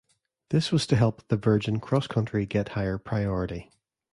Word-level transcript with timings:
This 0.49 0.71
was 0.71 0.87
to 0.87 0.95
help 0.95 1.21
the 1.27 1.37
Virgin 1.37 1.79
CrossCountry 1.79 2.49
get 2.49 2.69
higher 2.69 2.97
priority. 2.97 3.69